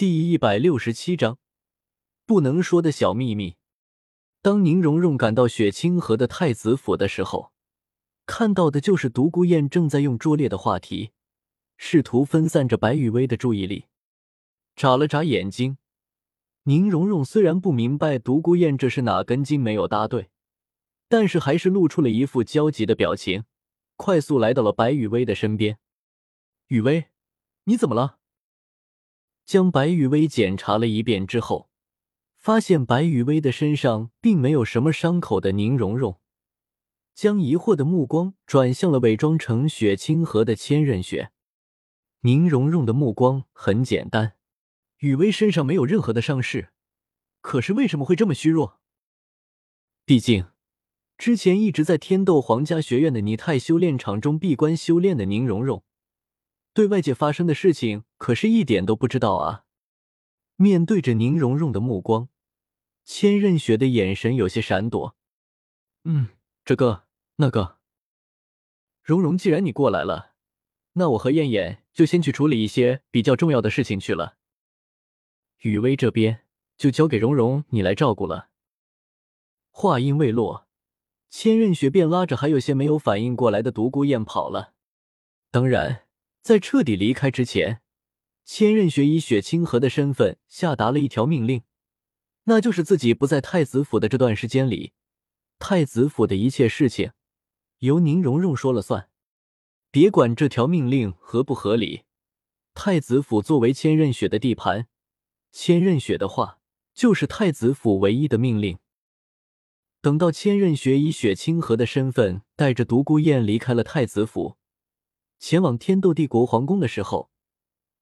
[0.00, 1.36] 第一百六十七章
[2.24, 3.56] 不能说的小秘密。
[4.40, 7.52] 当宁荣荣赶到雪清河的太子府的时候，
[8.24, 11.10] 看到的就是独孤雁正在用拙劣的话题
[11.76, 13.88] 试图分散着白雨薇的注意力。
[14.74, 15.76] 眨了眨眼睛，
[16.62, 20.30] 宁荣荣虽然不明白独孤雁这是哪根筋没有搭对，
[21.10, 23.44] 但是还是露出了一副焦急的表情，
[23.96, 25.78] 快速来到了白雨薇的身边。
[26.68, 27.08] 雨薇，
[27.64, 28.19] 你怎么了？
[29.50, 31.68] 将白雨薇检查了一遍之后，
[32.36, 36.20] 发现白雨薇的身上并没有什么伤口的宁荣荣，
[37.16, 41.32] 将疑惑的目光转向了伪装成雪清河的千仞雪。
[42.20, 44.34] 宁荣荣的目光很简单，
[44.98, 46.68] 雨薇身上没有任何的伤势，
[47.40, 48.78] 可是为什么会这么虚弱？
[50.04, 50.46] 毕竟，
[51.18, 55.82] 之前一直在天斗皇家学院的泥泰修炼场中闭关修炼的宁荣荣。
[56.72, 59.64] 对外界发生的事情可是一点都不知道啊！
[60.56, 62.28] 面对着宁荣荣的目光，
[63.04, 65.16] 千仞雪的眼神有些闪躲。
[66.04, 66.28] 嗯，
[66.64, 67.04] 这个
[67.36, 67.78] 那个，
[69.02, 70.34] 荣荣，既然你过来了，
[70.92, 74.36] 那我和燕燕就先去处理一些比较重要的事情去了。
[75.62, 76.44] 雨薇这边
[76.76, 78.50] 就交给荣荣你来照顾了。
[79.70, 80.68] 话音未落，
[81.30, 84.74] 千仞雪便拉着还有些没有反应过来的独孤雁跑了。
[85.50, 86.06] 当然。
[86.42, 87.82] 在彻底离开之前，
[88.44, 91.62] 千仞雪以雪清河的身份下达了一条命令，
[92.44, 94.92] 那就是自己不在太子府的这段时间里，
[95.58, 97.12] 太子府的一切事情
[97.80, 99.08] 由宁荣荣说了算。
[99.90, 102.04] 别管这条命令合不合理，
[102.74, 104.86] 太子府作为千仞雪的地盘，
[105.52, 106.60] 千仞雪的话
[106.94, 108.78] 就是太子府唯一的命令。
[110.00, 114.56] 等到千仞雪以雪清河的身份带着独孤雁离开了太子府。
[115.40, 117.30] 前往天斗帝国皇宫的时候，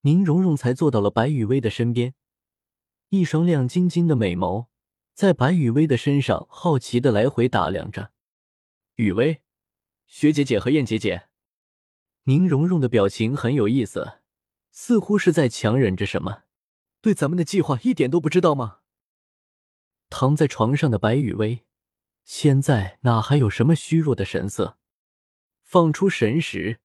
[0.01, 2.15] 宁荣荣才坐到了白雨薇的身边，
[3.11, 4.67] 一双亮晶晶的美眸
[5.15, 8.11] 在白雨薇的身上好奇的来回打量着。
[8.97, 9.41] 雨薇，
[10.07, 11.29] 雪姐姐和燕姐姐，
[12.25, 14.19] 宁荣荣的表情很有意思，
[14.73, 16.43] 似乎是在强忍着什么。
[17.01, 18.81] 对咱们的计划一点都不知道吗？
[20.11, 21.65] 躺在床上的白雨薇，
[22.25, 24.77] 现在哪还有什么虚弱的神色？
[25.63, 26.81] 放出神识。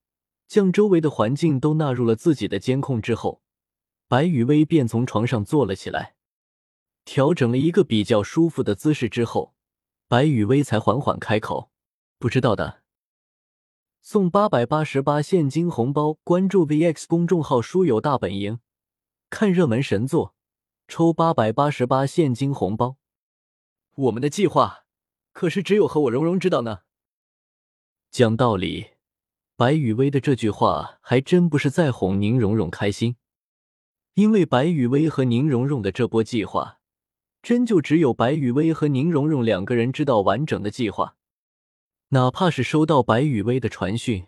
[0.47, 3.41] 将周围的环境都纳入了自己的监控之后，
[4.07, 6.15] 白雨薇便从床上坐了起来，
[7.05, 9.55] 调整了一个比较舒服的姿势之后，
[10.07, 11.71] 白雨薇才缓缓开口
[12.19, 12.83] ：“不知道的，
[14.01, 18.59] 送八百八十八现金红包，关注 VX 公众号‘书友大本营’，
[19.31, 20.35] 看热门神作，
[20.87, 22.97] 抽八百八十八现金红包。
[23.95, 24.85] 我们的计划
[25.31, 26.81] 可是只有和我蓉蓉知道呢。
[28.11, 28.91] 讲道理。”
[29.55, 33.17] 白雨薇的这句话还真不是在哄宁荣荣开心，
[34.15, 36.79] 因为白雨薇和宁荣荣的这波计划，
[37.43, 41.17] 真就只有白雨薇和宁荣荣两个人知道完整的计划。
[42.09, 44.25] 哪怕是收到白雨薇的传讯，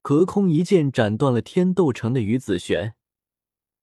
[0.00, 2.94] 隔空一剑斩断了天斗城的于子璇，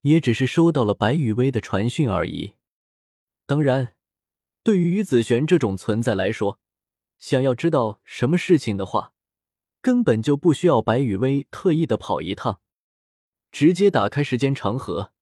[0.02, 2.56] 也只是收到了白雨薇的传讯而已。
[3.46, 3.94] 当然，
[4.64, 6.59] 对于于子璇这种存在来说，
[7.20, 9.14] 想要知道什么事情的话，
[9.85, 12.59] 根本就不需要白雨薇特意的跑一趟，
[13.51, 15.13] 直接打开时间长河，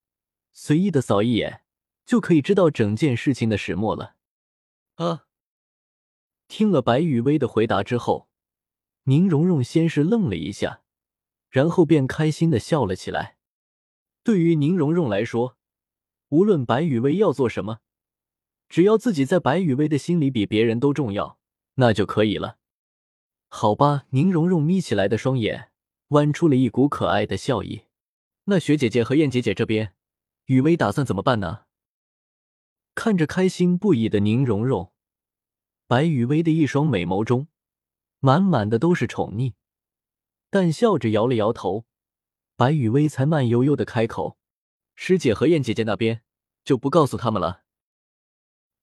[0.54, 1.66] 随意的扫一眼，
[2.06, 4.16] 就可以知道整件事情的始末了。
[4.94, 5.26] 啊！
[6.48, 8.30] 听了白雨薇的回答之后，
[9.04, 10.84] 宁荣荣先是愣了一下，
[11.50, 13.36] 然后便开心的笑了起来。
[14.24, 15.58] 对于宁荣荣来说，
[16.30, 17.80] 无论白雨薇要做什么，
[18.70, 21.38] 只要自己在白雨薇的心里比别人都重要，
[21.74, 22.60] 那就可以了。
[23.56, 25.70] 好吧，宁荣荣眯起来的双眼
[26.08, 27.84] 弯出了一股可爱的笑意。
[28.46, 29.94] 那雪姐姐和燕姐姐这边，
[30.46, 31.66] 雨薇打算怎么办呢？
[32.96, 34.92] 看着开心不已的宁荣荣，
[35.86, 37.48] 白雨薇的一双美眸中
[38.20, 39.54] 满满的都是宠溺，
[40.50, 41.86] 但笑着摇了摇头。
[42.56, 44.40] 白雨薇才慢悠悠的开口
[44.96, 46.24] ：“师姐和燕姐姐那边
[46.66, 47.62] 就不告诉他们了。”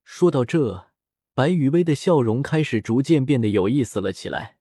[0.04, 0.92] 说到这，
[1.34, 4.58] 白雨薇的笑容开始逐渐变得有意思了起来。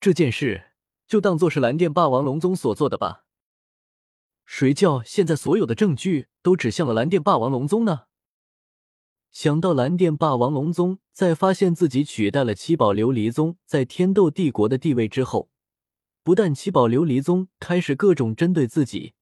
[0.00, 0.72] 这件事
[1.06, 3.24] 就当做是蓝电霸王龙宗所做的吧。
[4.44, 8.04] 谁叫现在所有的证据都指向了蓝电霸王龙宗呢？
[9.30, 15.50] 想到蓝电霸王龙宗在发现自己取代了七宝琉璃宗在天斗帝国的地位之后，
[16.22, 19.14] 不但七宝琉璃宗开始各种针对自己，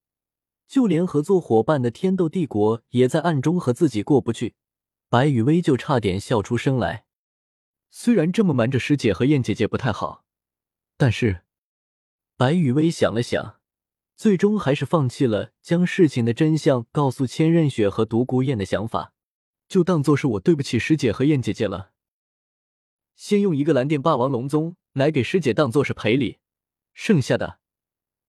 [0.68, 4.54] 就连合作伙伴的天斗帝国也在暗中和自己过不去，
[5.08, 7.06] 白雨薇就差点笑出声来。
[7.90, 10.25] 虽然这么瞒着师姐和燕姐姐不太好。
[10.96, 11.42] 但是，
[12.36, 13.60] 白雨薇想了想，
[14.16, 19.12] 最终还是放弃了将事情的真相告诉千仞雪和独孤雁的想法，
[19.68, 21.92] 就当做是我对不起师姐和燕姐姐了。
[23.14, 26.38] 先用一个蓝电霸王龙宗来给师姐当做是赔礼，
[26.92, 27.60] 剩下的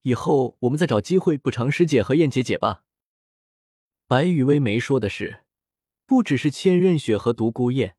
[0.02, 2.84] 以后我们再找机会补偿师姐和燕姐姐吧。
[4.06, 5.44] 白雨薇没说的是，
[6.06, 7.97] 不只是千仞雪和独孤雁。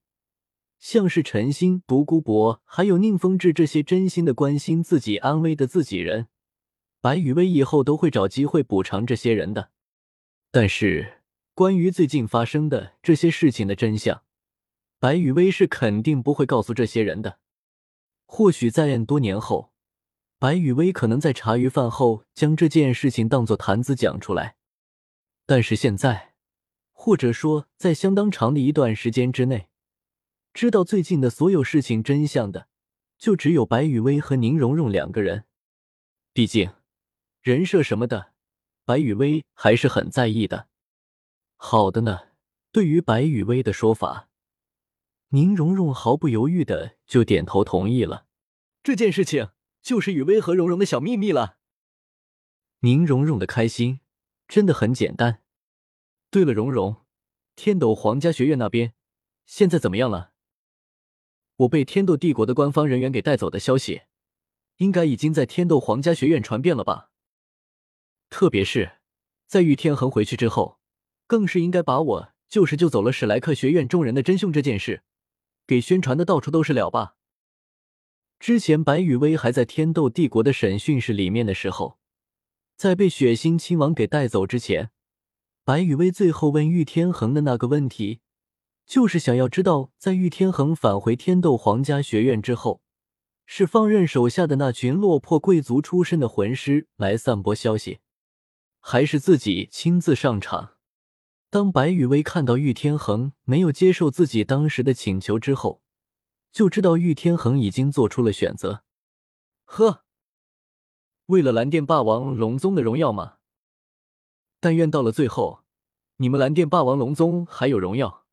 [0.80, 6.28] 像是陈星、独孤博，还有宁风致这些真心的关心自己安危的自己人，
[7.02, 9.72] 白雨薇以后都会找机会补偿这些人的。
[10.52, 11.22] 但是，
[11.54, 14.24] 关于最近发生的这些事情的真相，
[15.00, 17.40] 白雨薇是肯定不会告诉这些人的。
[18.26, 19.74] 或许在 N 多年后，
[20.40, 24.56] 白雨薇可能在茶余饭后将这件事情当做谈资讲出来，
[25.46, 26.36] 但是现在，
[26.94, 29.69] 或者说在相当长的一段时间之内。
[30.54, 32.68] 知道最近的所有事情真相的，
[33.18, 35.46] 就只有白雨薇和宁荣荣两个人。
[36.34, 36.74] 毕竟，
[37.42, 38.34] 人设什么的，
[38.86, 40.68] 白雨薇还是很在意的。
[41.56, 42.30] 好的呢，
[42.72, 44.30] 对于白雨薇的说法，
[45.30, 48.25] 宁荣荣毫不犹豫的就点头同意了。
[48.81, 49.50] 这件事情
[49.81, 51.57] 就是雨薇和荣荣的小秘密了。
[52.80, 54.00] 宁荣荣的开心
[54.48, 55.42] 真的很简单。
[56.31, 57.06] 对了，荣荣，
[57.56, 58.94] 天斗皇家学院那边
[59.45, 60.31] 现在怎么样了？
[61.59, 64.03] 我被天斗帝国的官方人员给带走的消息，
[64.77, 67.09] 应该已经在天斗皇家学院传遍了吧？
[68.29, 68.94] 特别是，
[69.45, 70.79] 在玉天恒回去之后，
[71.27, 75.03] 更是应该把我就是救走了史莱克学院众人的真凶这件事，
[75.67, 77.15] 给宣传的到处都是了吧？
[78.39, 82.00] 之前白雨薇还在天斗帝国的审讯室里面的时候，
[82.77, 84.91] 在被血腥亲王给带走之前，
[85.65, 88.21] 白雨薇最后问玉天恒的那个问题。
[88.89, 92.81] 就是想要知道，在玉天恒返回天斗皇家学院之后，
[93.45, 98.00] 是放任手下的那群落魄贵族出身的魂师来散播消息，
[98.80, 100.71] 还是自己亲自上场？
[101.51, 105.83] 当白雨薇看到玉天恒没有接受自己当时的请求之后，
[106.51, 108.83] 就知道玉天恒已经做出了选择。
[109.65, 110.03] 呵，
[111.27, 113.35] 为了蓝电霸王龙宗的荣耀吗？
[114.59, 115.59] 但愿到了最后，
[116.18, 118.25] 你们蓝电霸王龙宗还有荣耀。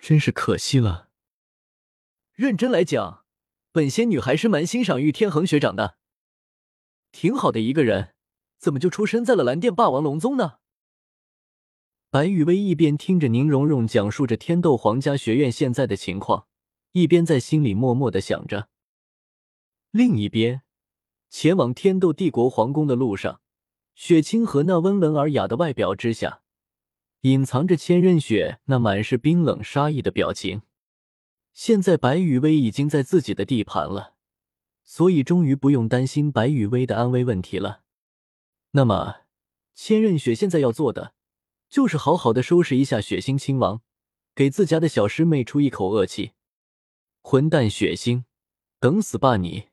[0.00, 1.08] 真是可惜了。
[2.32, 3.24] 认真来讲，
[3.70, 5.98] 本仙女还是蛮欣赏玉天恒学长的，
[7.12, 8.14] 挺好的一个人，
[8.58, 10.58] 怎么就出生在了蓝电霸王龙宗呢？
[12.08, 16.48] 白雨薇一边听着宁荣荣讲述着天斗皇家学院现在的情况，
[16.92, 18.68] 一边在心里默默的想着。
[19.90, 20.62] 另一边，
[21.28, 23.40] 前往天斗帝国皇宫的路上，
[23.94, 26.42] 雪清河那温文尔雅的外表之下。
[27.22, 30.62] 隐藏着千仞雪那满是冰冷杀意的表情。
[31.52, 34.14] 现在白雨薇已经在自己的地盘了，
[34.82, 37.82] 所以终于不用担心白雨薇的安危问题了。
[38.70, 39.22] 那么，
[39.74, 41.14] 千仞雪现在要做的，
[41.68, 43.82] 就是好好的收拾一下血腥亲王，
[44.34, 46.32] 给自家的小师妹出一口恶气。
[47.20, 48.24] 混蛋血腥，
[48.78, 49.69] 等死吧你！